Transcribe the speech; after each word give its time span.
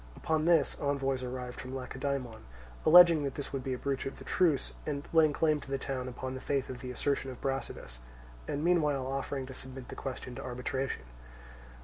Upon 0.15 0.45
this, 0.45 0.75
envoys 0.79 1.21
arrived 1.21 1.59
from 1.61 1.75
Lacedaemon, 1.75 2.41
alleging 2.87 3.23
that 3.23 3.35
this 3.35 3.53
would 3.53 3.63
be 3.63 3.73
a 3.73 3.77
breach 3.77 4.07
of 4.07 4.17
the 4.17 4.23
truce, 4.23 4.73
and 4.83 5.07
laying 5.13 5.31
claim 5.31 5.61
to 5.61 5.69
the 5.69 5.77
town 5.77 6.07
upon 6.07 6.33
the 6.33 6.41
faith 6.41 6.71
of 6.71 6.79
the 6.79 6.89
assertion 6.89 7.29
of 7.29 7.39
Brasidas, 7.39 7.99
and 8.47 8.63
meanwhile 8.63 9.05
offering 9.05 9.45
to 9.45 9.53
submit 9.53 9.89
the 9.89 9.95
question 9.95 10.33
to 10.33 10.43
arbitration. 10.43 11.03